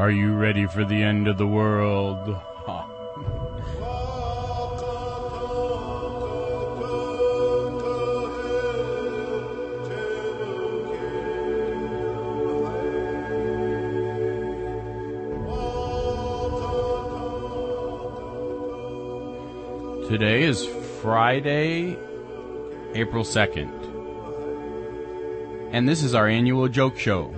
[0.00, 2.24] Are you ready for the end of the world?
[20.08, 20.64] Today is
[21.02, 21.98] Friday,
[22.94, 23.70] April 2nd.
[25.72, 27.34] And this is our annual joke show.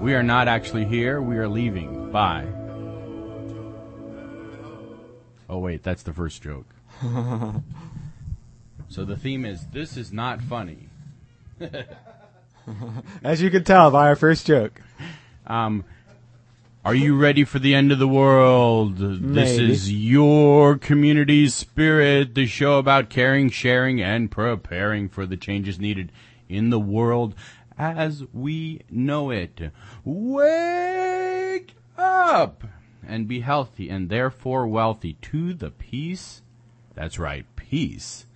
[0.00, 2.12] We are not actually here, we are leaving.
[2.12, 2.46] Bye.
[5.48, 6.66] Oh, wait, that's the first joke.
[8.88, 10.88] so the theme is This is not funny.
[13.24, 14.80] As you can tell by our first joke.
[15.46, 15.84] Um,
[16.84, 18.98] are you ready for the end of the world?
[18.98, 25.80] This is your community spirit, the show about caring, sharing, and preparing for the changes
[25.80, 26.12] needed
[26.48, 27.34] in the world
[27.78, 29.70] as we know it.
[30.04, 32.64] Wake up
[33.06, 36.42] and be healthy and therefore wealthy to the peace.
[36.94, 38.26] That's right, peace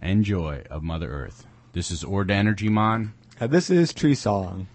[0.00, 1.46] and joy of Mother Earth.
[1.72, 3.12] This is Ord Energy Mon.
[3.38, 4.66] And this is Treesong.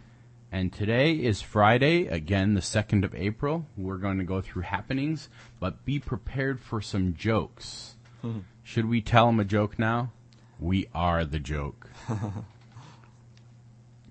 [0.51, 3.65] And today is Friday, again, the 2nd of April.
[3.75, 5.27] We're going to go through happenings,
[5.59, 7.95] but be prepared for some jokes.
[8.21, 8.39] Hmm.
[8.63, 10.11] Should we tell them a joke now?
[10.59, 11.89] We are the joke.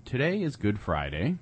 [0.05, 1.35] today is Good Friday.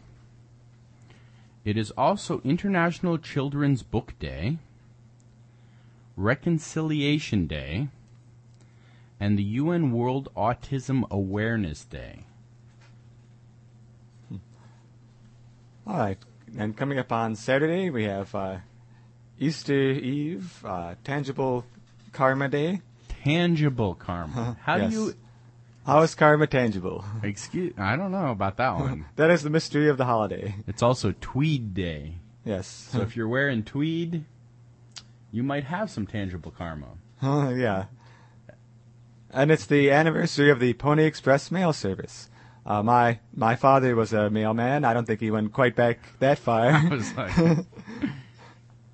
[1.65, 4.57] It is also International Children's Book Day,
[6.17, 7.87] Reconciliation Day,
[9.19, 12.25] and the UN World Autism Awareness Day.
[15.85, 16.17] All right.
[16.57, 18.57] And coming up on Saturday, we have uh,
[19.39, 21.65] Easter Eve, uh, Tangible
[22.11, 22.81] Karma Day.
[23.23, 24.57] tangible karma.
[24.63, 24.91] How Yes.
[24.93, 25.13] do you
[25.85, 27.03] How is karma tangible?
[27.23, 27.73] excuse?
[27.77, 29.05] I don't know about that one.
[29.17, 30.55] That is the mystery of the holiday.
[30.67, 32.67] it's also Tweed Day, Yes.
[32.91, 34.25] so if you're wearing tweed,
[35.31, 36.87] you might have some tangible karma.
[37.21, 37.85] Oh, yeah.
[39.31, 42.29] And it's the anniversary of the Pony Express mail service.
[42.65, 44.85] Uh, my my father was a mailman.
[44.85, 46.67] I don't think he went quite back that far.
[46.69, 47.65] I was like,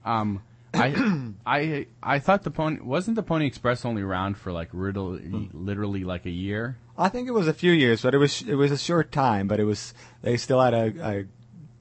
[0.06, 0.42] um,
[0.74, 5.50] I, I, I thought the pony wasn't the Pony Express only around for like literally,
[5.53, 6.78] literally like a year.
[6.97, 9.47] I think it was a few years, but it was it was a short time.
[9.47, 11.25] But it was they still had a, a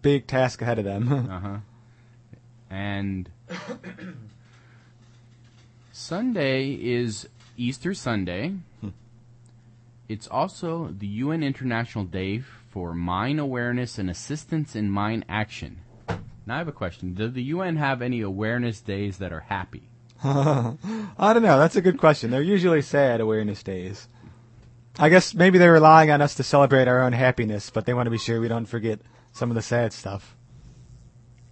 [0.01, 1.09] big task ahead of them.
[1.31, 1.57] Uh huh.
[2.71, 3.31] And
[5.93, 8.55] Sunday is Easter Sunday.
[10.09, 15.81] It's also the UN International Day for Mine Awareness and Assistance in Mine Action.
[16.49, 17.13] Now I have a question.
[17.13, 19.83] Does the UN have any awareness days that are happy?
[20.25, 20.75] I
[21.19, 21.59] don't know.
[21.59, 22.31] That's a good question.
[22.31, 24.09] They're usually sad awareness days.
[24.99, 28.07] I guess maybe they're relying on us to celebrate our own happiness, but they want
[28.07, 28.99] to be sure we don't forget
[29.31, 30.35] some of the sad stuff.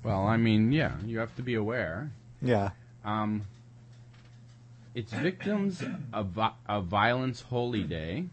[0.02, 2.10] Well, I mean, yeah, you have to be aware.
[2.40, 2.70] Yeah.
[3.04, 3.42] Um,
[4.94, 5.84] it's Victims
[6.14, 8.24] of, Vi- of Violence Holy Day.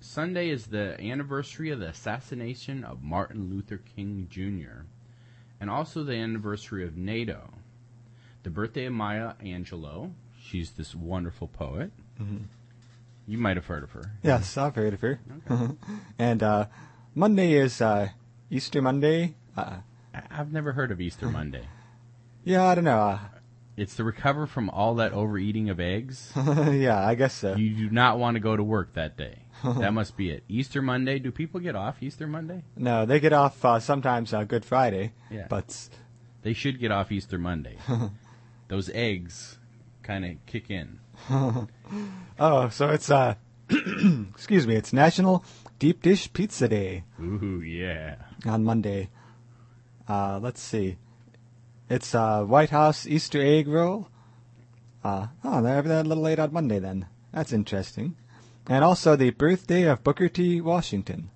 [0.00, 4.86] Sunday is the anniversary of the assassination of Martin Luther King Jr.
[5.60, 7.50] and also the anniversary of NATO.
[8.42, 10.12] The birthday of Maya Angelou.
[10.40, 11.90] She's this wonderful poet.
[13.26, 14.12] You might have heard of her.
[14.22, 15.20] Yes, I've heard of her.
[16.18, 16.66] and uh,
[17.14, 18.10] Monday is uh,
[18.50, 19.34] Easter Monday.
[19.56, 19.78] Uh,
[20.30, 21.64] I've never heard of Easter Monday.
[22.44, 23.18] yeah, I don't know.
[23.76, 26.32] It's to recover from all that overeating of eggs.
[26.36, 27.56] Uh, yeah, I guess so.
[27.56, 29.40] You do not want to go to work that day.
[29.78, 30.44] that must be it.
[30.48, 31.18] Easter Monday.
[31.18, 32.62] Do people get off Easter Monday?
[32.76, 35.46] No, they get off uh, sometimes uh, Good Friday, Yeah.
[35.48, 35.88] but
[36.42, 37.76] They should get off Easter Monday.
[38.68, 39.58] Those eggs
[40.02, 41.00] kind of kick in.
[41.30, 43.34] oh, so it's uh,
[43.70, 45.44] excuse me, it's National
[45.78, 47.04] Deep Dish Pizza Day.
[47.20, 48.16] Ooh, yeah.
[48.44, 49.08] on Monday.
[50.08, 50.96] Uh, let's see.
[51.88, 54.08] It's uh, White House Easter egg roll.
[55.04, 57.06] Uh, oh, they're they're a little late on Monday then.
[57.32, 58.16] That's interesting.
[58.68, 60.60] And also the birthday of Booker T.
[60.60, 61.30] Washington.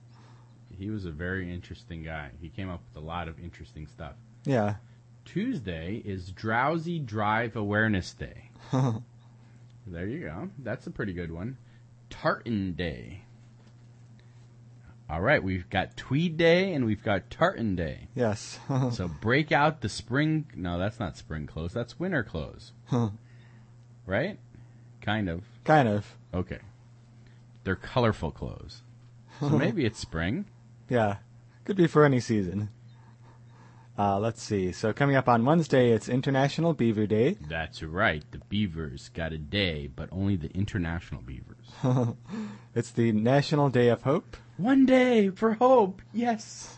[0.77, 2.31] He was a very interesting guy.
[2.41, 4.15] He came up with a lot of interesting stuff.
[4.45, 4.77] Yeah.
[5.25, 8.51] Tuesday is Drowsy Drive Awareness Day.
[9.87, 10.49] there you go.
[10.59, 11.57] That's a pretty good one.
[12.09, 13.23] Tartan Day.
[15.09, 18.09] All right, we've got Tweed Day and we've got Tartan Day.
[18.15, 18.59] Yes.
[18.93, 20.47] So break out the spring.
[20.57, 21.73] No, that's not spring clothes.
[21.73, 22.73] That's winter clothes.
[24.07, 24.39] right?
[25.01, 25.43] Kind of.
[25.65, 26.17] kind of.
[26.33, 26.59] Okay.
[27.65, 28.83] They're colorful clothes.
[29.41, 30.47] So maybe it's spring.
[30.89, 31.17] Yeah.
[31.65, 32.71] Could be for any season.
[33.99, 34.73] Uh, let's see.
[34.73, 37.37] So coming up on Wednesday, it's International Beaver Day.
[37.49, 38.25] That's right.
[38.31, 41.57] The beavers got a day, but only the international beavers.
[42.73, 44.37] It's the National Day of Hope.
[44.57, 46.03] One day for hope.
[46.13, 46.77] Yes.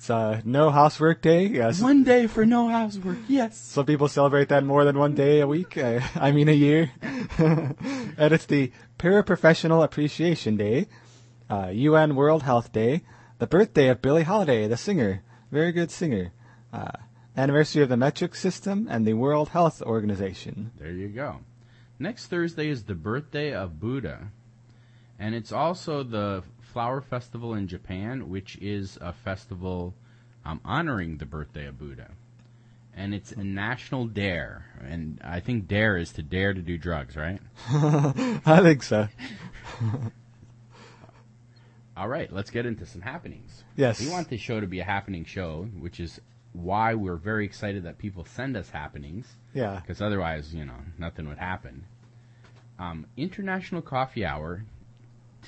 [0.00, 1.44] It's uh, no housework day.
[1.44, 1.82] Yes.
[1.82, 3.18] One day for no housework.
[3.28, 3.58] Yes.
[3.58, 5.76] Some people celebrate that more than one day a week.
[5.76, 6.90] Uh, I mean, a year.
[7.02, 10.86] and it's the Paraprofessional Appreciation Day,
[11.50, 13.02] uh, UN World Health Day,
[13.40, 16.32] the birthday of Billie Holiday, the singer, very good singer,
[16.72, 16.92] uh,
[17.36, 20.70] anniversary of the metric system, and the World Health Organization.
[20.78, 21.40] There you go.
[21.98, 24.28] Next Thursday is the birthday of Buddha,
[25.18, 29.94] and it's also the flower festival in Japan, which is a festival
[30.44, 32.10] um, honoring the birthday of Buddha.
[32.96, 37.16] And it's a national dare, and I think dare is to dare to do drugs,
[37.16, 37.38] right?
[37.70, 39.08] I think so.
[41.96, 43.62] All right, let's get into some happenings.
[43.76, 44.00] Yes.
[44.00, 46.20] We want this show to be a happening show, which is
[46.52, 49.76] why we're very excited that people send us happenings, Yeah.
[49.80, 51.84] because otherwise, you know, nothing would happen.
[52.78, 54.64] Um, International Coffee Hour.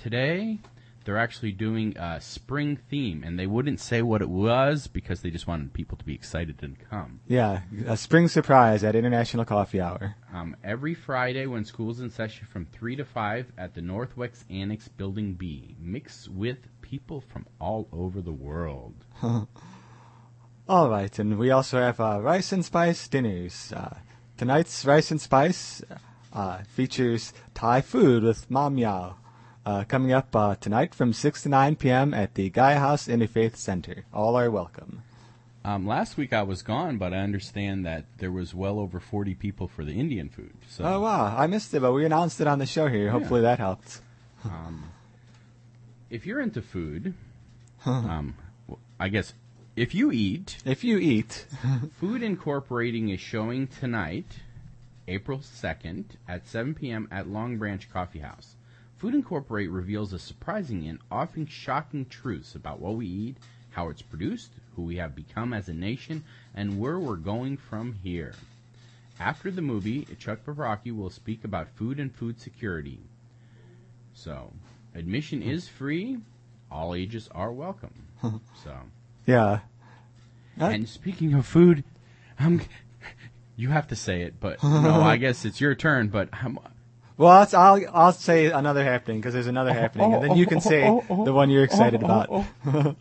[0.02, 0.58] Today,
[1.04, 5.30] they're actually doing a spring theme, and they wouldn't say what it was because they
[5.30, 7.20] just wanted people to be excited and come.
[7.26, 7.60] Yeah.
[7.86, 10.16] A spring surprise at International Coffee Hour.
[10.32, 14.88] Um, every Friday when school's in session from 3 to 5 at the Northwest Annex
[14.88, 15.76] Building B.
[15.78, 18.94] Mix with people from all over the world.
[20.68, 23.72] All right, and we also have uh, rice and spice dinners.
[23.74, 23.96] Uh,
[24.36, 25.82] tonight's rice and spice
[26.32, 29.16] uh, features Thai food with Mam Yao,
[29.64, 32.12] uh, coming up uh, tonight from 6 to 9 p.m.
[32.14, 34.04] at the Guy House Interfaith Center.
[34.12, 35.02] All are welcome.
[35.64, 39.34] Um, last week I was gone, but I understand that there was well over 40
[39.36, 40.52] people for the Indian food.
[40.68, 43.10] So, Oh wow, I missed it, but we announced it on the show here.
[43.10, 44.00] Hopefully that helped.
[44.44, 44.90] um,
[46.10, 47.14] if you're into food,
[47.86, 48.34] um,
[48.98, 49.34] I guess
[49.76, 51.46] if you eat, If you eat,
[52.00, 54.26] Food Incorporating is showing tonight,
[55.08, 57.08] April 2nd, at 7 p.m.
[57.10, 58.56] at Long Branch Coffee House.
[59.02, 63.36] Food Incorporate reveals a surprising and often shocking truths about what we eat,
[63.70, 66.22] how it's produced, who we have become as a nation,
[66.54, 68.32] and where we're going from here.
[69.18, 73.00] After the movie, Chuck Paprocki will speak about food and food security.
[74.14, 74.52] So,
[74.94, 75.50] admission hmm.
[75.50, 76.18] is free.
[76.70, 78.06] All ages are welcome.
[78.62, 78.72] so,
[79.26, 79.62] yeah.
[80.60, 81.82] Uh, and speaking of food,
[82.38, 82.62] I'm.
[83.56, 86.08] You have to say it, but no, I guess it's your turn.
[86.08, 86.58] But I'm,
[87.16, 90.60] Well, that's, I'll I'll say another happening because there's another happening, and then you can
[90.60, 92.44] say the one you're excited about.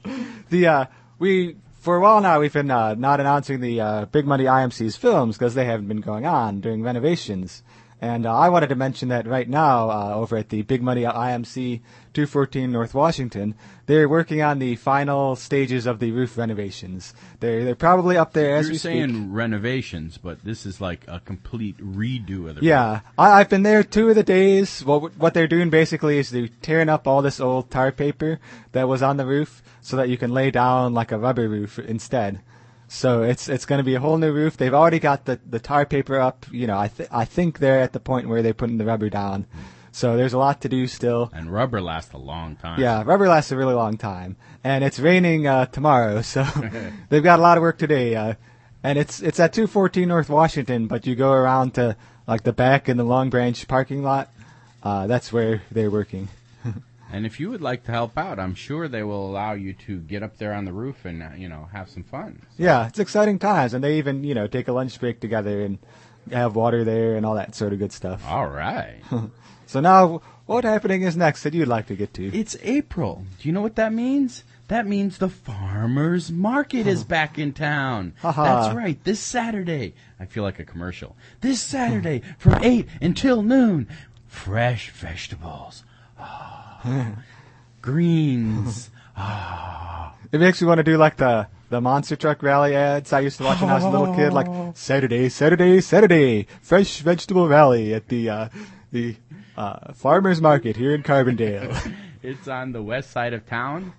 [0.50, 0.86] the uh,
[1.18, 4.96] we for a while now we've been uh, not announcing the uh, Big Muddy IMC's
[4.96, 7.64] films because they haven't been going on during renovations.
[8.02, 11.04] And uh, I wanted to mention that right now, uh, over at the Big Muddy
[11.04, 11.82] IMC
[12.14, 13.54] 214 North Washington,
[13.86, 17.14] they're working on the final stages of the roof renovations.
[17.40, 19.28] They're they're probably up there as you're we saying speak.
[19.30, 22.62] renovations, but this is like a complete redo of the.
[22.62, 22.64] Roof.
[22.64, 24.84] Yeah, I, I've been there two of the days.
[24.84, 28.40] What what they're doing basically is they're tearing up all this old tar paper
[28.72, 31.78] that was on the roof so that you can lay down like a rubber roof
[31.78, 32.42] instead.
[32.94, 34.58] So it's it's going to be a whole new roof.
[34.58, 36.46] They've already got the, the tar paper up.
[36.52, 39.10] You know, I th- I think they're at the point where they're putting the rubber
[39.10, 39.48] down.
[39.94, 41.30] So there's a lot to do still.
[41.34, 42.82] And rubber lasts a long time.
[42.82, 46.46] Yeah, rubber lasts a really long time, and it's raining uh, tomorrow, so
[47.10, 48.14] they've got a lot of work today.
[48.16, 48.34] Uh,
[48.84, 51.96] and it's it's at 214 North Washington, but you go around to
[52.28, 54.30] like the back in the Long Branch parking lot.
[54.84, 56.28] Uh, that's where they're working.
[57.12, 60.00] And if you would like to help out, I'm sure they will allow you to
[60.00, 62.42] get up there on the roof and uh, you know have some fun.
[62.58, 65.78] Yeah, it's exciting times, and they even you know take a lunch break together and
[66.32, 68.24] have water there and all that sort of good stuff.
[68.28, 69.02] All right.
[69.72, 72.38] So now, what happening is next that you'd like to get to?
[72.38, 73.24] It's April.
[73.40, 74.44] Do you know what that means?
[74.68, 78.14] That means the farmers market is back in town.
[78.22, 79.02] That's right.
[79.06, 79.94] This Saturday.
[80.20, 81.16] I feel like a commercial.
[81.40, 83.88] This Saturday from 8 until noon.
[84.28, 85.86] Fresh vegetables.
[86.20, 86.61] Ah.
[87.82, 88.90] Greens.
[90.32, 93.38] It makes me want to do like the the monster truck rally ads I used
[93.38, 97.94] to watch when I was a little kid, like Saturday, Saturday, Saturday, fresh vegetable rally
[97.94, 98.50] at the uh,
[98.92, 99.16] the
[99.58, 101.96] uh, farmers market here in Carbondale.
[102.24, 103.94] It's on the west side of town.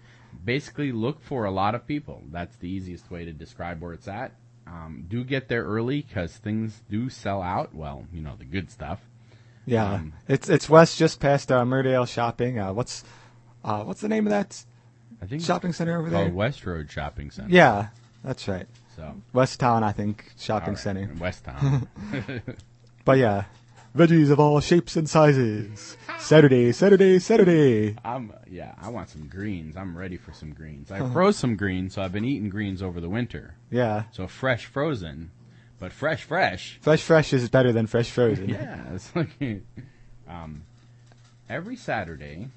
[0.44, 2.22] Basically, look for a lot of people.
[2.30, 4.36] That's the easiest way to describe where it's at.
[4.64, 7.74] Um, do get there early because things do sell out.
[7.74, 9.00] Well, you know the good stuff.
[9.66, 12.58] Yeah, Um, it's it's west just past uh, Murdale Shopping.
[12.58, 13.04] Uh, what's
[13.64, 14.64] uh, what's the name of that
[15.20, 16.28] I think shopping center over there?
[16.30, 17.48] West Road Shopping Center.
[17.50, 17.88] Yeah,
[18.24, 18.66] that's right.
[18.96, 21.10] So West Town, I think, shopping right, center.
[21.18, 21.88] West Town.
[23.04, 23.44] But yeah,
[23.96, 25.96] veggies of all shapes and sizes.
[26.18, 27.96] Saturday, Saturday, Saturday.
[28.04, 28.74] I'm yeah.
[28.80, 29.76] I want some greens.
[29.76, 30.92] I'm ready for some greens.
[30.92, 33.54] I froze some greens, so I've been eating greens over the winter.
[33.70, 35.30] Yeah, So fresh frozen,
[35.82, 36.78] but fresh fresh.
[36.80, 38.48] fresh fresh is better than fresh frozen.
[38.50, 39.62] Yeah, it's like
[40.28, 40.62] um,
[41.48, 42.50] every Saturday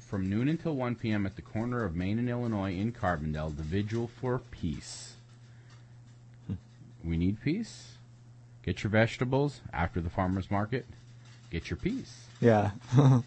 [0.00, 1.26] from noon until 1 p.m.
[1.26, 5.14] at the corner of Main and Illinois in Carbondale, the Vigil for Peace.
[7.04, 7.98] We need peace.
[8.64, 10.86] Get your vegetables after the farmer's market.
[11.50, 12.26] Get your peace.
[12.40, 12.72] Yeah.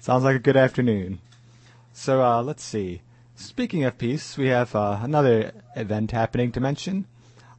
[0.00, 1.20] Sounds like a good afternoon.
[1.94, 3.00] So uh, let's see.
[3.36, 7.06] Speaking of peace, we have uh, another event happening to mention.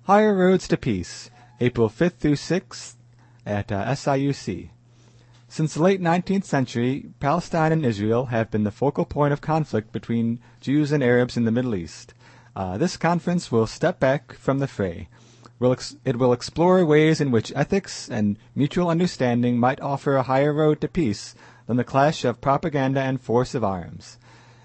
[0.06, 1.30] Higher Roads to Peace,
[1.60, 2.96] April 5th through 6th
[3.46, 4.72] at uh, SIUC.
[5.48, 9.92] Since the late 19th century, Palestine and Israel have been the focal point of conflict
[9.92, 12.16] between Jews and Arabs in the Middle East.
[12.56, 15.08] Uh, this conference will step back from the fray.
[15.60, 20.24] Will ex- it will explore ways in which ethics and mutual understanding might offer a
[20.24, 21.36] higher road to peace
[21.68, 24.18] than the clash of propaganda and force of arms.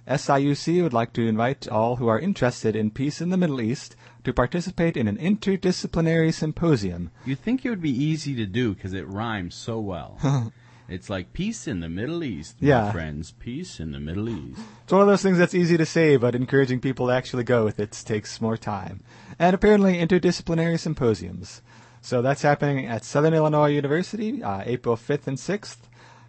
[0.08, 3.96] SIUC would like to invite all who are interested in peace in the Middle East
[4.26, 7.12] to participate in an interdisciplinary symposium.
[7.24, 10.52] You'd think it would be easy to do because it rhymes so well.
[10.88, 12.90] it's like peace in the Middle East, my Yeah.
[12.90, 13.30] friends.
[13.38, 14.58] Peace in the Middle East.
[14.82, 17.64] It's one of those things that's easy to say, but encouraging people to actually go
[17.64, 19.04] with it takes more time.
[19.38, 21.62] And apparently, interdisciplinary symposiums.
[22.00, 25.76] So that's happening at Southern Illinois University, uh, April 5th and 6th.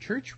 [0.00, 0.34] Church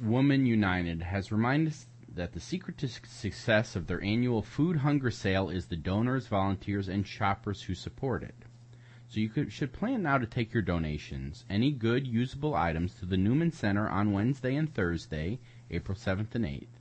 [0.00, 5.10] Women United has reminded us that the secret to success of their annual food hunger
[5.10, 8.36] sale is the donors, volunteers, and shoppers who support it.
[9.08, 13.06] So you could, should plan now to take your donations, any good, usable items, to
[13.06, 16.78] the Newman Center on Wednesday and Thursday, April 7th and 8th.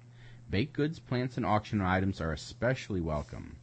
[0.48, 3.56] Baked goods, plants, and auction items are especially welcome.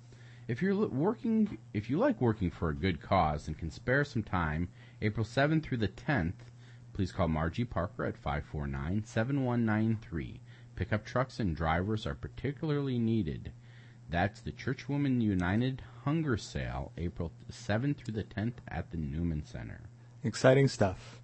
[0.49, 4.23] If you're working, if you like working for a good cause and can spare some
[4.23, 4.71] time,
[5.03, 6.33] April 7th through the 10th,
[6.95, 10.41] please call Margie Parker at 549-7193.
[10.75, 13.53] Pickup trucks and drivers are particularly needed.
[14.09, 19.45] That's the Church Women United Hunger Sale, April 7th through the 10th at the Newman
[19.45, 19.83] Center.
[20.25, 21.21] Exciting stuff.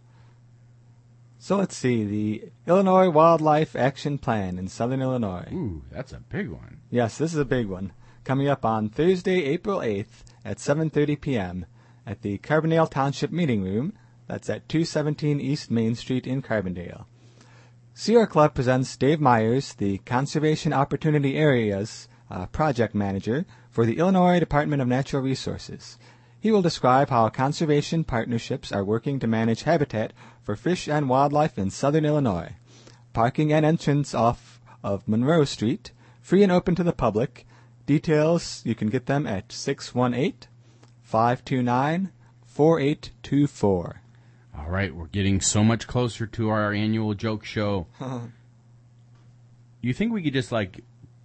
[1.38, 5.48] So let's see, the Illinois Wildlife Action Plan in Southern Illinois.
[5.50, 6.82] Ooh, that's a big one.
[6.90, 7.94] Yes, this is a big one.
[8.24, 11.66] Coming up on Thursday, April 8th at 7:30 p.m.
[12.06, 13.92] at the Carbondale Township Meeting Room.
[14.26, 17.04] That's at 217 East Main Street in Carbondale.
[17.92, 24.40] Sierra Club presents Dave Myers, the Conservation Opportunity Areas uh, Project Manager for the Illinois
[24.40, 25.98] Department of Natural Resources.
[26.40, 31.58] He will describe how conservation partnerships are working to manage habitat for fish and wildlife
[31.58, 32.56] in southern Illinois.
[33.12, 37.46] Parking and entrance off of Monroe Street, free and open to the public.
[37.86, 40.48] Details, you can get them at 618
[41.02, 42.12] 529
[42.46, 44.00] 4824.
[44.56, 47.86] All right, we're getting so much closer to our annual joke show.
[49.80, 50.82] you think we could just like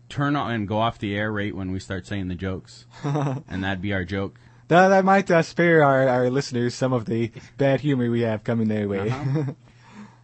[0.09, 3.63] turn on and go off the air rate when we start saying the jokes, and
[3.63, 4.39] that'd be our joke?
[4.67, 8.43] That, that might uh, spare our, our listeners some of the bad humor we have
[8.43, 9.09] coming their way.
[9.09, 9.43] Uh-huh.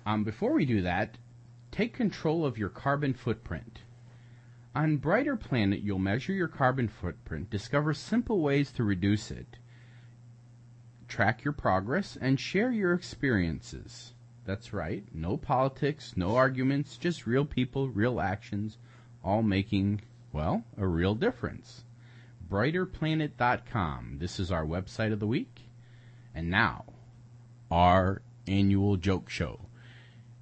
[0.08, 1.18] Um, before we do that,
[1.72, 3.80] take control of your carbon footprint.
[4.75, 9.58] On Brighter Planet, you'll measure your carbon footprint, discover simple ways to reduce it,
[11.08, 14.12] track your progress, and share your experiences.
[14.44, 18.77] That's right, no politics, no arguments, just real people, real actions,
[19.24, 20.01] all making,
[20.34, 21.86] well, a real difference.
[22.51, 24.17] BrighterPlanet.com.
[24.20, 25.62] This is our website of the week.
[26.36, 26.84] And now,
[27.72, 29.62] our annual joke show.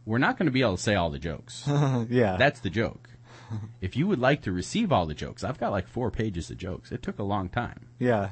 [0.06, 1.64] We're not going to be able to say all the jokes.
[1.68, 2.36] yeah.
[2.38, 3.10] That's the joke.
[3.82, 6.58] If you would like to receive all the jokes, I've got like four pages of
[6.58, 6.92] jokes.
[6.92, 7.88] It took a long time.
[8.00, 8.30] yeah.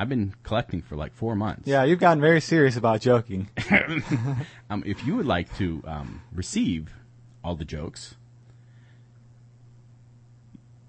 [0.00, 1.66] I've been collecting for like four months.
[1.66, 3.48] Yeah, you've gotten very serious about joking.
[4.70, 6.94] Um, if you would like to um, receive
[7.42, 8.14] all the jokes,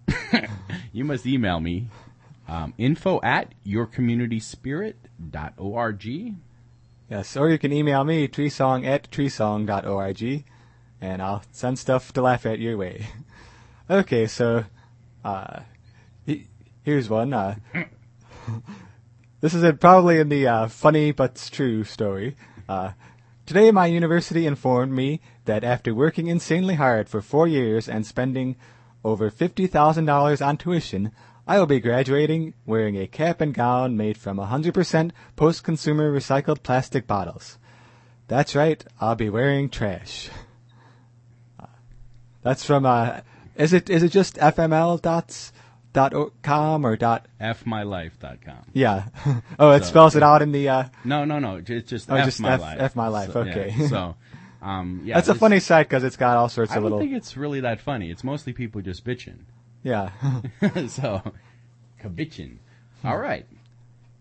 [0.94, 1.88] you must email me
[2.48, 6.36] um, info at yourcommunityspirit.org.
[7.10, 10.44] Yes, or you can email me, treesong at treesong.org,
[11.02, 13.08] and I'll send stuff to laugh at your way.
[13.90, 14.66] Okay, so,
[15.24, 15.62] uh,
[16.26, 16.48] he-
[16.84, 17.34] here's one.
[17.34, 17.56] Uh,
[19.42, 22.36] this is in, probably in the uh, funny but true story.
[22.68, 22.92] Uh,
[23.46, 28.56] today, my university informed me that after working insanely hard for four years and spending
[29.04, 31.12] over $50,000 on tuition,
[31.48, 37.08] I will be graduating wearing a cap and gown made from 100% post-consumer recycled plastic
[37.08, 37.58] bottles.
[38.28, 40.30] That's right, I'll be wearing trash.
[41.60, 41.66] Uh,
[42.44, 43.22] That's from, uh,
[43.60, 45.54] is it, is it just fml dots,
[45.94, 48.66] dot o- com or dot, fmylife.com.
[48.74, 49.06] yeah.
[49.60, 51.62] oh, it So- spells it out in the, uh, No, no, no.
[51.66, 52.78] It's just Oh, F just my F- life.
[52.80, 53.74] F my life, So, okay.
[53.78, 54.16] yeah, so,
[54.62, 55.16] um, yeah.
[55.16, 57.38] that's a funny site because it's got all sorts I of don't little, think it's
[57.38, 58.10] really that funny.
[58.12, 59.40] It's mostly people just bitching.
[59.84, 60.12] yeah.
[60.88, 61.22] so,
[62.02, 62.58] Kavichin.
[63.04, 63.46] All right.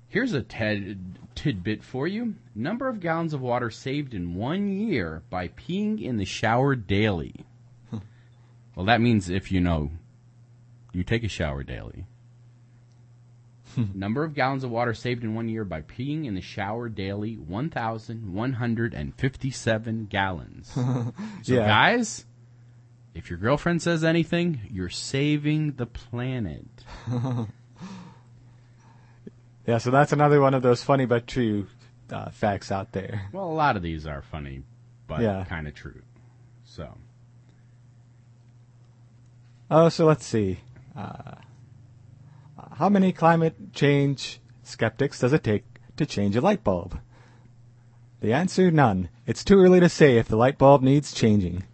[0.09, 2.35] Here's a ted- tidbit for you.
[2.54, 7.45] Number of gallons of water saved in one year by peeing in the shower daily.
[8.78, 9.90] Well, that means if you know,
[10.92, 12.06] you take a shower daily.
[13.92, 17.35] Number of gallons of water saved in one year by peeing in the shower daily
[17.35, 20.68] 1,157 gallons.
[20.75, 21.66] so, Yeah.
[21.66, 22.25] guys,
[23.14, 26.68] if your girlfriend says anything, you're saving the planet.
[29.66, 31.66] Yeah, so that's another one of those funny but true
[32.11, 33.28] uh, facts out there.
[33.32, 34.62] Well, a lot of these are funny,
[35.06, 35.44] but Yeah.
[35.47, 36.00] kind of true.
[36.64, 36.97] So,
[39.71, 40.59] Oh, so let's see.
[40.97, 41.35] Uh,
[42.77, 45.65] how many climate change skeptics does it take
[45.97, 46.99] to change a light bulb?
[48.21, 49.09] The answer none.
[49.27, 51.65] It's too early to say if the light bulb needs changing.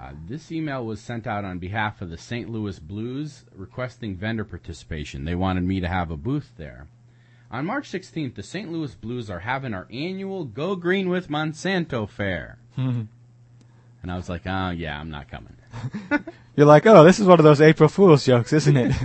[0.00, 2.48] uh, this email was sent out on behalf of the St.
[2.48, 5.24] Louis Blues requesting vendor participation.
[5.24, 6.88] They wanted me to have a booth there.
[7.50, 8.70] On March 16th, the St.
[8.70, 12.58] Louis Blues are having our annual Go Green with Monsanto fair.
[12.76, 13.08] and
[14.06, 15.54] I was like, oh, yeah, I'm not coming.
[16.56, 18.94] You're like, oh, this is one of those April Fool's jokes, isn't it?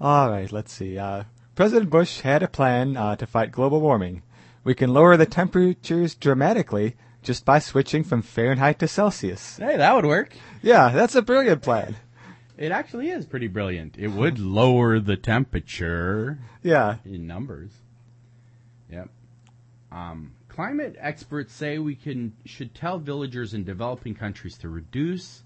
[0.00, 0.98] All right, let's see.
[0.98, 4.22] Uh, President Bush had a plan uh, to fight global warming.
[4.64, 9.58] We can lower the temperatures dramatically just by switching from Fahrenheit to Celsius.
[9.58, 10.34] Hey, that would work.
[10.62, 11.96] Yeah, that's a brilliant plan.
[12.56, 13.96] It actually is pretty brilliant.
[13.98, 16.38] It would lower the temperature.
[16.62, 16.96] Yeah.
[17.04, 17.70] in numbers.
[18.90, 19.08] Yep.
[19.90, 25.42] Um, climate experts say we can should tell villagers in developing countries to reduce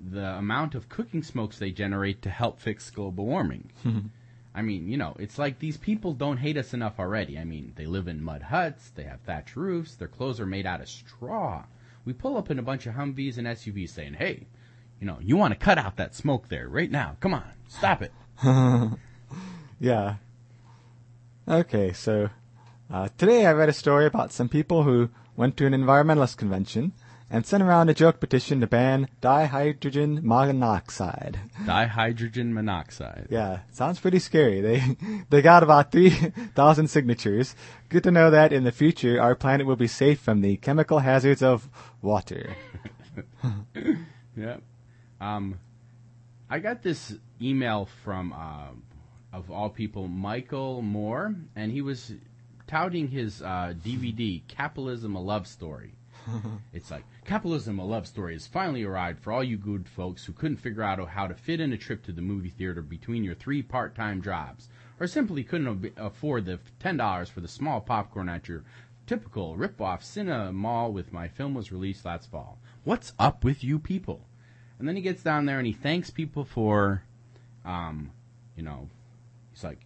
[0.00, 3.70] the amount of cooking smokes they generate to help fix global warming.
[3.82, 3.98] Hmm.
[4.52, 7.38] I mean, you know, it's like these people don't hate us enough already.
[7.38, 10.66] I mean, they live in mud huts, they have thatch roofs, their clothes are made
[10.66, 11.66] out of straw.
[12.04, 14.48] We pull up in a bunch of Humvees and SUVs saying, "Hey,
[15.00, 17.16] you know, you want to cut out that smoke there right now.
[17.20, 18.12] Come on, stop it."
[19.80, 20.16] Yeah.
[21.48, 22.28] Okay, so
[22.90, 26.92] uh, today I read a story about some people who went to an environmentalist convention
[27.32, 31.38] and sent around a joke petition to ban dihydrogen monoxide.
[31.64, 33.28] Dihydrogen monoxide.
[33.30, 34.60] Yeah, sounds pretty scary.
[34.60, 34.82] They
[35.30, 36.10] they got about three
[36.54, 37.54] thousand signatures.
[37.88, 40.98] Good to know that in the future our planet will be safe from the chemical
[41.00, 41.68] hazards of
[42.02, 42.56] water.
[44.36, 44.62] Yep.
[45.20, 45.58] Um,
[46.48, 48.68] I got this email from, uh,
[49.32, 52.12] of all people, Michael Moore, and he was
[52.70, 55.92] touting his uh, DVD, Capitalism: A Love Story.
[56.72, 60.32] it's like Capitalism: A Love Story has finally arrived for all you good folks who
[60.32, 63.34] couldn't figure out how to fit in a trip to the movie theater between your
[63.34, 64.68] three part-time jobs,
[65.00, 68.62] or simply couldn't afford the ten dollars for the small popcorn at your
[69.04, 72.60] typical rip-off cinema mall with my film was released last fall.
[72.84, 74.20] What's up with you people?
[74.78, 77.02] And then he gets down there and he thanks people for,
[77.64, 78.12] um,
[78.56, 78.88] you know,
[79.52, 79.80] he's like,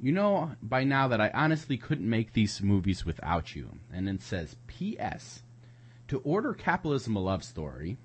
[0.00, 3.70] you know by now that I honestly couldn't make these movies without you.
[3.92, 5.42] And then says, P.S.
[6.08, 7.96] To order Capitalism a Love Story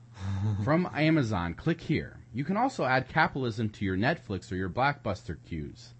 [0.64, 2.16] from Amazon, click here.
[2.34, 5.94] You can also add capitalism to your Netflix or your Blockbuster queues.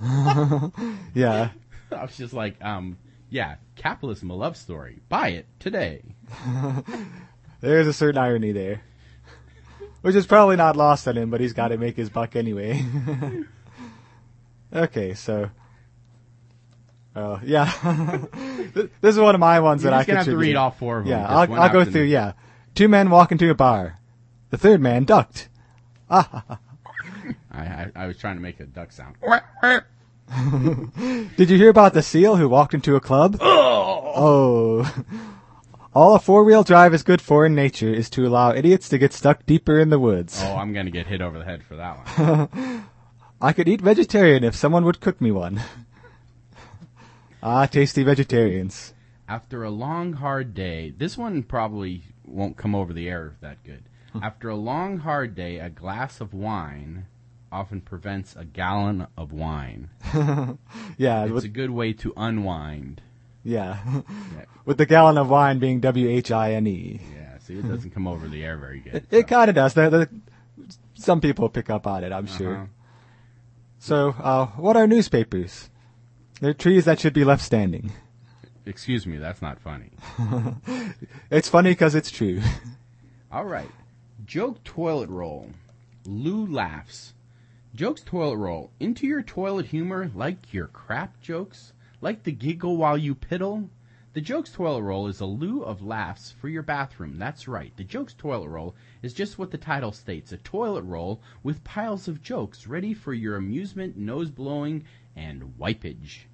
[1.14, 1.50] Yeah,
[1.92, 2.98] I was just like, um,
[3.30, 4.98] yeah, Capitalism a Love Story.
[5.08, 6.02] Buy it today.
[7.60, 8.82] there's a certain irony there,
[10.02, 12.84] which is probably not lost on him, but he's got to make his buck anyway.
[14.74, 15.50] Okay, so.
[17.16, 17.72] Oh yeah,
[18.74, 20.98] this is one of my ones You're that I gonna have to read all four
[20.98, 21.12] of them.
[21.12, 22.02] Yeah, I'll, I'll go through.
[22.02, 22.32] Yeah,
[22.74, 23.98] two men walk into a bar.
[24.50, 25.48] The third man ducked.
[26.10, 26.58] I,
[27.52, 29.16] I, I was trying to make a duck sound.
[31.36, 33.38] Did you hear about the seal who walked into a club?
[33.40, 34.12] Oh.
[34.16, 35.04] Oh.
[35.94, 39.12] All a four-wheel drive is good for in nature is to allow idiots to get
[39.12, 40.40] stuck deeper in the woods.
[40.42, 42.88] Oh, I'm gonna get hit over the head for that one.
[43.40, 45.60] I could eat vegetarian if someone would cook me one.
[47.42, 48.94] ah, tasty vegetarians.
[49.28, 53.84] After a long, hard day, this one probably won't come over the air that good.
[54.22, 57.06] After a long, hard day, a glass of wine
[57.50, 59.90] often prevents a gallon of wine.
[60.96, 63.00] Yeah, It's with, a good way to unwind.
[63.42, 63.78] yeah.
[63.84, 67.00] Yeah, with the gallon of wine being W H I N E.
[67.16, 68.94] yeah see, it doesn't come over the air very good.
[68.94, 69.74] It, it kind of does.
[69.74, 70.08] The, the,
[70.94, 72.68] some people pick up on it, I'm sure.
[73.84, 75.68] So, uh, what are newspapers?
[76.40, 77.92] They're trees that should be left standing.
[78.64, 79.90] Excuse me, that's not funny.
[81.30, 82.40] It's funny because it's true.
[83.30, 83.68] All right.
[84.24, 85.50] Joke toilet roll.
[86.06, 87.12] Lou laughs.
[87.74, 88.70] Jokes toilet roll.
[88.80, 91.74] Into your toilet humor like your crap jokes?
[92.00, 93.68] Like the giggle while you piddle?
[94.14, 97.18] The Jokes Toilet Roll is a loo of laughs for your bathroom.
[97.18, 97.76] That's right.
[97.76, 102.06] The Jokes Toilet Roll is just what the title states a toilet roll with piles
[102.06, 104.84] of jokes ready for your amusement, nose blowing,
[105.16, 106.26] and wipage.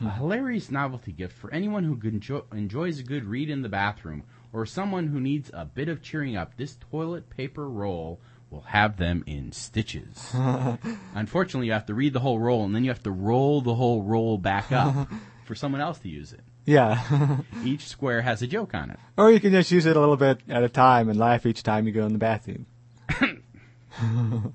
[0.00, 0.08] A hmm.
[0.08, 4.64] hilarious novelty gift for anyone who enjo- enjoys a good read in the bathroom or
[4.64, 6.56] someone who needs a bit of cheering up.
[6.56, 10.32] This toilet paper roll will have them in stitches.
[11.14, 13.74] Unfortunately, you have to read the whole roll and then you have to roll the
[13.74, 15.10] whole roll back up
[15.44, 16.40] for someone else to use it.
[16.68, 17.38] Yeah.
[17.64, 18.98] Each square has a joke on it.
[19.16, 21.62] or you can just use it a little bit at a time and laugh each
[21.62, 22.66] time you go in the bathroom.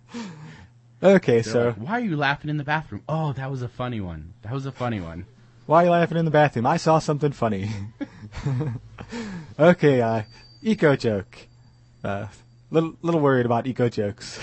[1.03, 3.01] okay, They're so like, why are you laughing in the bathroom?
[3.09, 4.35] Oh, that was a funny one.
[4.43, 5.25] That was a funny one.
[5.65, 6.67] why are you laughing in the bathroom?
[6.67, 7.71] I saw something funny.
[9.59, 10.21] okay, uh,
[10.61, 11.47] eco joke.
[12.03, 12.27] Uh,
[12.69, 14.39] little little worried about eco jokes.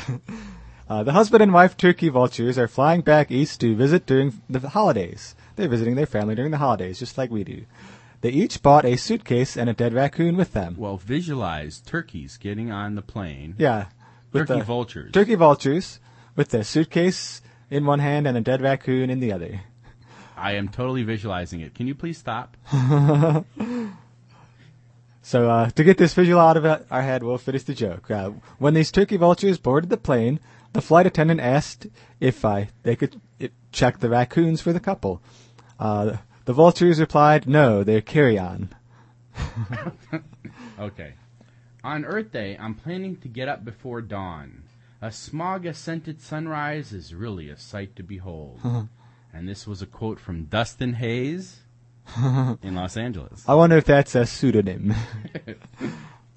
[0.88, 4.70] uh, the husband and wife turkey vultures are flying back east to visit during the
[4.70, 5.36] holidays.
[5.56, 7.64] They're visiting their family during the holidays, just like we do.
[8.20, 10.76] They each bought a suitcase and a dead raccoon with them.
[10.78, 13.54] Well, visualize turkeys getting on the plane.
[13.58, 13.86] Yeah,
[14.32, 15.12] with Turkey the- vultures.
[15.12, 16.00] Turkey vultures
[16.36, 19.62] with their suitcase in one hand and a dead raccoon in the other.
[20.36, 21.74] I am totally visualizing it.
[21.74, 22.56] Can you please stop?
[25.22, 28.10] So uh, to get this visual out of our head, we'll finish the joke.
[28.10, 30.40] Uh, when these turkey vultures boarded the plane,
[30.72, 31.86] the flight attendant asked
[32.18, 35.22] if uh, they could uh, checked the raccoons for the couple.
[35.78, 38.74] Uh, the vultures replied, "No, they're carry-on."
[40.80, 41.12] Okay.
[41.84, 44.62] On Earth Day, I'm planning to get up before dawn.
[45.02, 48.60] A smog-scented sunrise is really a sight to behold.
[49.32, 51.60] and this was a quote from Dustin Hayes
[52.62, 53.44] in Los Angeles.
[53.46, 54.94] I wonder if that's a pseudonym.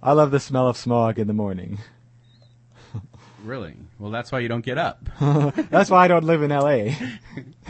[0.01, 1.79] I love the smell of smog in the morning.
[3.43, 3.75] Really?
[3.99, 5.10] Well, that's why you don't get up.
[5.69, 6.95] That's why I don't live in L.A.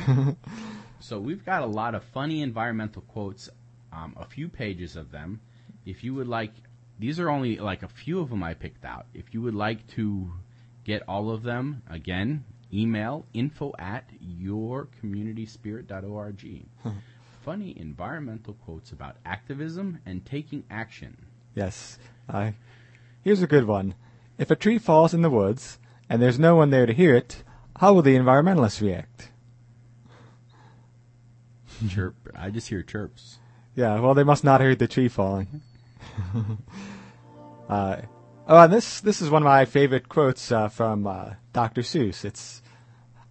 [1.04, 3.50] So we've got a lot of funny environmental quotes,
[3.92, 5.42] um, a few pages of them.
[5.86, 6.54] If you would like,
[6.98, 9.08] these are only like a few of them I picked out.
[9.14, 10.32] If you would like to
[10.86, 16.66] get all of them, again, email info at yourcommunityspirit.org.
[17.44, 21.18] funny environmental quotes about activism and taking action.
[21.54, 22.00] Yes.
[22.30, 22.52] Uh,
[23.24, 23.94] here's a good one.
[24.44, 25.80] If a tree falls in the woods
[26.10, 27.46] and there's no one there to hear it,
[27.78, 29.30] how will the environmentalists react?
[31.88, 32.16] Chirp.
[32.36, 33.40] I just hear chirps.
[33.74, 35.62] Yeah, well, they must not have heard the tree falling.
[37.70, 38.02] uh,
[38.46, 41.82] oh, and this this is one of my favorite quotes uh, from uh, Dr.
[41.82, 42.26] Seuss.
[42.26, 42.62] It's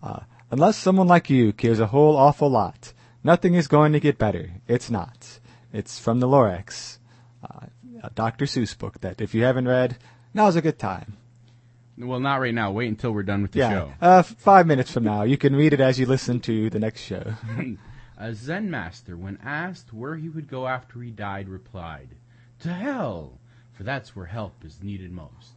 [0.03, 0.21] uh,
[0.51, 4.51] unless someone like you cares a whole awful lot, nothing is going to get better.
[4.67, 5.41] It's not.
[5.75, 6.97] It's from the Lorax,
[7.45, 7.67] uh,
[8.03, 8.47] a Dr.
[8.47, 9.99] Seuss book that if you haven't read,
[10.35, 11.17] now's a good time.
[11.99, 12.73] Well, not right now.
[12.73, 13.93] Wait until we're done with the yeah, show.
[14.01, 17.03] uh, five minutes from now, you can read it as you listen to the next
[17.03, 17.35] show.
[18.19, 22.11] A Zen master, when asked where he would go after he died, replied,
[22.61, 23.39] To hell,
[23.73, 25.55] for that's where help is needed most.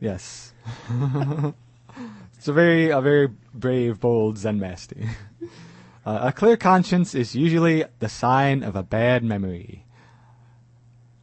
[0.00, 0.52] Yes.
[2.36, 4.96] it's a very, a very brave, bold Zen master.
[6.06, 9.84] Uh, a clear conscience is usually the sign of a bad memory.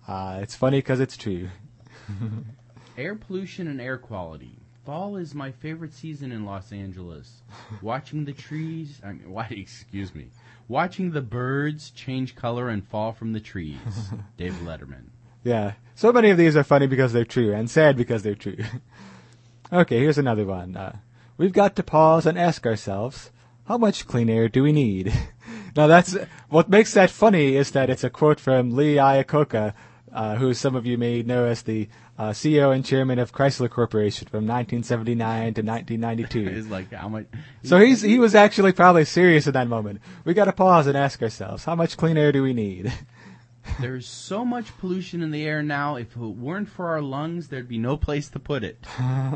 [0.07, 1.49] Uh, it's funny because it's true.
[2.97, 4.57] Air pollution and air quality.
[4.85, 7.41] Fall is my favorite season in Los Angeles.
[7.81, 10.27] Watching the trees, I mean, why, excuse me,
[10.67, 13.79] watching the birds change color and fall from the trees.
[14.37, 15.05] David Letterman.
[15.43, 15.73] Yeah.
[15.95, 18.57] So many of these are funny because they're true and sad because they're true.
[19.73, 20.77] okay, here's another one.
[20.77, 20.97] Uh,
[21.37, 23.31] we've got to pause and ask ourselves,
[23.67, 25.11] how much clean air do we need?
[25.75, 26.15] now that's,
[26.49, 29.73] what makes that funny is that it's a quote from Lee Iacocca,
[30.15, 33.69] uh, who some of you may know as the uh, CEO and chairman of Chrysler
[33.69, 36.49] Corporation from 1979 to 1992.
[36.49, 37.25] Is like how much?
[37.63, 39.99] So he's he was actually probably serious in that moment.
[40.23, 42.93] We got to pause and ask ourselves, how much clean air do we need?
[43.81, 45.95] There's so much pollution in the air now.
[45.95, 48.77] If it weren't for our lungs, there'd be no place to put it.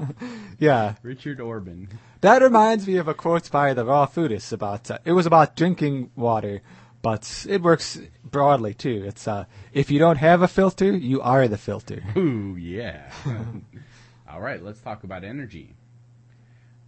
[0.60, 1.88] yeah, Richard Orben.
[2.22, 5.56] that reminds me of a quote by the Raw Foodists about uh, it was about
[5.56, 6.62] drinking water,
[7.02, 9.04] but it works broadly too.
[9.06, 12.04] It's uh, if you don't have a filter, you are the filter.
[12.18, 13.12] Ooh, yeah.
[14.30, 15.76] All right, let's talk about energy.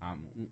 [0.02, 0.50] Um,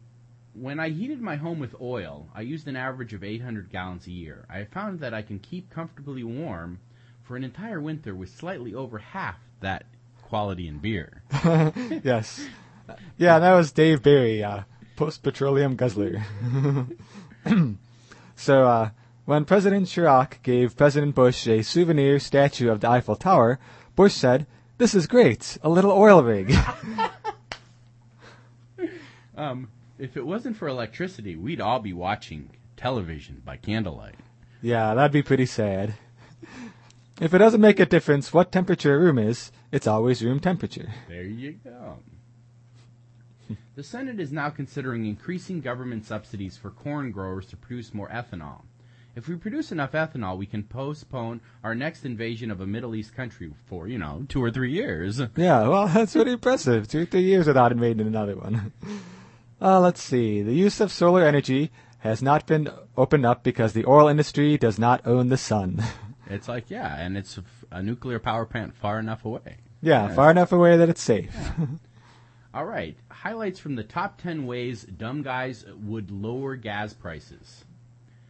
[0.54, 4.12] when I heated my home with oil, I used an average of 800 gallons a
[4.12, 4.46] year.
[4.50, 6.80] I found that I can keep comfortably warm
[7.24, 9.86] for an entire winter with slightly over half that
[10.24, 11.22] quality in beer.
[12.04, 12.48] yes,
[13.18, 14.62] yeah, that was Dave Barry, uh,
[14.96, 16.24] post petroleum guzzler.
[18.36, 18.90] so uh,
[19.30, 23.60] when President Chirac gave President Bush a souvenir statue of the Eiffel Tower,
[23.96, 24.48] Bush said,
[24.80, 26.52] "This is great, a little oil rig."
[29.38, 34.16] Um, if it wasn't for electricity, we'd all be watching television by candlelight.
[34.62, 35.94] yeah, that'd be pretty sad.
[37.22, 40.90] If it doesn't make a difference what temperature a room is, it's always room temperature.
[41.08, 42.00] There you go.
[43.76, 48.64] The Senate is now considering increasing government subsidies for corn growers to produce more ethanol.
[49.20, 53.14] If we produce enough ethanol, we can postpone our next invasion of a Middle East
[53.14, 55.20] country for, you know, two or three years.
[55.36, 56.88] Yeah, well, that's pretty impressive.
[56.88, 58.72] Two, three years without invading another one.
[59.62, 60.42] Uh, let's see.
[60.42, 64.80] The use of solar energy has not been opened up because the oil industry does
[64.80, 65.84] not own the sun.
[66.30, 67.38] It's like, yeah, and it's
[67.72, 69.58] a nuclear power plant far enough away.
[69.82, 71.36] yeah, far enough away that it's safe.
[72.54, 77.66] All right, highlights from the top 10 ways dumb guys would lower gas prices.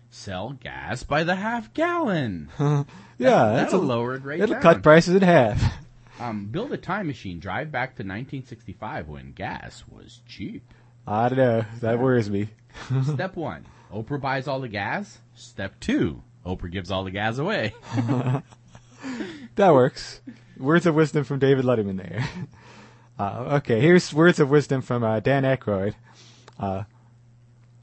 [0.10, 2.50] Sell gas by the half gallon.
[2.60, 2.84] yeah,
[3.18, 4.62] that's a That'll lower it right It'll down.
[4.62, 5.62] cut prices in half.
[6.22, 7.40] Um, build a time machine.
[7.40, 10.74] Drive back to 1965 when gas was cheap.
[11.08, 11.64] I don't know.
[11.80, 12.50] That worries me.
[13.06, 15.20] Step one: Oprah buys all the gas.
[15.34, 17.74] Step two: Oprah gives all the gas away.
[19.56, 20.20] That works.
[20.58, 22.28] Words of wisdom from David Letterman there.
[23.18, 25.94] Uh, okay, here's words of wisdom from uh, Dan Aykroyd.
[26.60, 26.84] Uh,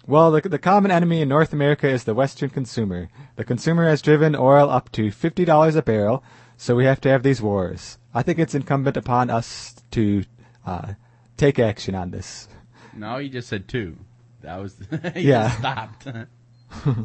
[0.06, 3.08] well, the, the common enemy in North America is the Western consumer.
[3.36, 6.22] The consumer has driven oil up to $50 a barrel,
[6.56, 7.98] so we have to have these wars.
[8.14, 10.24] I think it's incumbent upon us to
[10.64, 10.94] uh,
[11.36, 12.48] take action on this.
[12.94, 13.96] no, you just said two.
[14.42, 14.76] That was
[15.16, 15.50] Yeah.
[15.50, 16.06] stopped.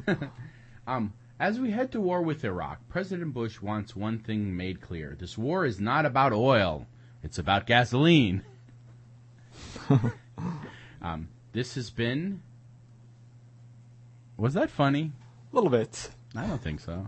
[0.88, 5.16] um, as we head to war with Iraq, President Bush wants one thing made clear:
[5.20, 6.86] this war is not about oil;
[7.24, 8.44] it's about gasoline.
[11.02, 12.42] um, this has been.
[14.38, 15.12] Was that funny?
[15.52, 16.10] A little bit.
[16.36, 17.08] I don't think so.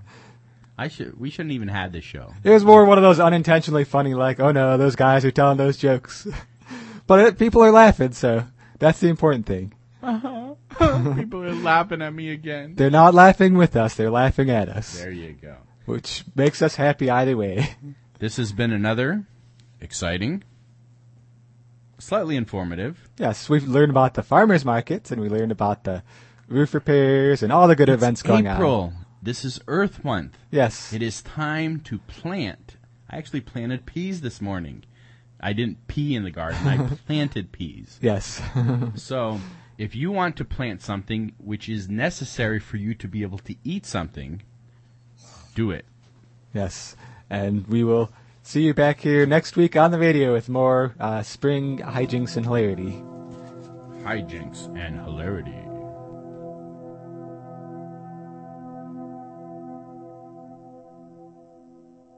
[0.77, 1.19] I should.
[1.19, 2.33] We shouldn't even have this show.
[2.43, 5.57] It was more one of those unintentionally funny, like, oh no, those guys are telling
[5.57, 6.27] those jokes.
[7.07, 8.45] but it, people are laughing, so
[8.79, 9.73] that's the important thing.
[10.01, 10.55] Uh-huh.
[11.15, 12.73] People are laughing at me again.
[12.75, 15.55] They're not laughing with us, they're laughing at us, There you go.
[15.85, 17.75] which makes us happy either way.
[18.19, 19.25] This has been another
[19.81, 20.43] exciting,
[21.99, 23.09] slightly informative.
[23.17, 26.03] yes, we've learned about the farmers markets and we learned about the
[26.53, 28.55] roof repairs and all the good events going on.
[28.57, 28.93] April.
[29.21, 30.37] This is Earth Month.
[30.51, 30.93] Yes.
[30.93, 32.77] It is time to plant.
[33.09, 34.83] I actually planted peas this morning.
[35.39, 36.65] I didn't pee in the garden.
[36.67, 37.99] I planted peas.
[38.01, 38.41] Yes.
[38.95, 39.39] So,
[39.77, 43.55] if you want to plant something which is necessary for you to be able to
[43.63, 44.43] eat something,
[45.55, 45.85] do it.
[46.53, 46.95] yes.
[47.29, 48.11] And we will
[48.43, 52.45] see you back here next week on the radio with more uh, spring hijinks and
[52.45, 53.01] hilarity.
[54.03, 55.62] Hijinks and hilarity.